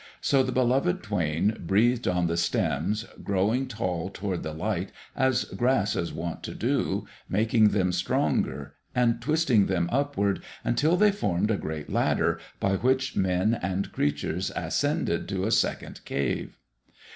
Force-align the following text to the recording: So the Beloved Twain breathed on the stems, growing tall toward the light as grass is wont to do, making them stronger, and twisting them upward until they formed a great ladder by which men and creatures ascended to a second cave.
So 0.19 0.41
the 0.41 0.51
Beloved 0.51 1.03
Twain 1.03 1.57
breathed 1.59 2.07
on 2.07 2.25
the 2.25 2.35
stems, 2.35 3.05
growing 3.23 3.67
tall 3.67 4.09
toward 4.09 4.41
the 4.41 4.51
light 4.51 4.91
as 5.15 5.43
grass 5.43 5.95
is 5.95 6.11
wont 6.11 6.41
to 6.41 6.55
do, 6.55 7.05
making 7.29 7.69
them 7.69 7.91
stronger, 7.91 8.73
and 8.95 9.21
twisting 9.21 9.67
them 9.67 9.87
upward 9.91 10.41
until 10.63 10.97
they 10.97 11.11
formed 11.11 11.51
a 11.51 11.55
great 11.55 11.87
ladder 11.87 12.39
by 12.59 12.77
which 12.77 13.15
men 13.15 13.53
and 13.61 13.91
creatures 13.91 14.51
ascended 14.55 15.29
to 15.29 15.43
a 15.43 15.51
second 15.51 16.03
cave. 16.03 16.57